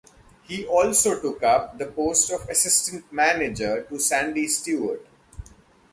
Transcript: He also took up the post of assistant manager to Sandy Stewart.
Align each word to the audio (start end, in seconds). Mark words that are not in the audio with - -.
He 0.47 0.65
also 0.65 1.21
took 1.21 1.43
up 1.43 1.77
the 1.77 1.85
post 1.85 2.31
of 2.31 2.49
assistant 2.49 3.13
manager 3.13 3.83
to 3.83 3.99
Sandy 3.99 4.47
Stewart. 4.47 5.05